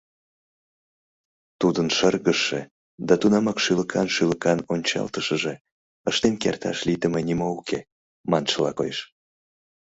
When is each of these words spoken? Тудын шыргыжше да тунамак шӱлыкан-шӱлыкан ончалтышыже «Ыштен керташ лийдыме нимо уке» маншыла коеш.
Тудын 1.59 1.87
шыргыжше 1.97 2.61
да 3.07 3.13
тунамак 3.21 3.57
шӱлыкан-шӱлыкан 3.63 4.59
ончалтышыже 4.73 5.53
«Ыштен 6.09 6.35
керташ 6.41 6.77
лийдыме 6.87 7.21
нимо 7.29 7.47
уке» 7.59 7.79
маншыла 8.31 8.71
коеш. 8.79 8.99